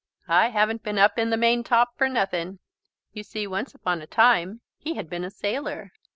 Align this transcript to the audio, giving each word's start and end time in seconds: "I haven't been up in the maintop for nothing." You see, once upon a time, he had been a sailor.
"I 0.27 0.47
haven't 0.49 0.81
been 0.81 0.97
up 0.97 1.19
in 1.19 1.29
the 1.29 1.37
maintop 1.37 1.89
for 1.95 2.09
nothing." 2.09 2.57
You 3.13 3.21
see, 3.21 3.45
once 3.45 3.75
upon 3.75 4.01
a 4.01 4.07
time, 4.07 4.61
he 4.79 4.95
had 4.95 5.11
been 5.11 5.23
a 5.23 5.29
sailor. 5.29 5.91